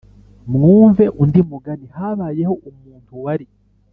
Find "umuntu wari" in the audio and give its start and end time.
2.69-3.47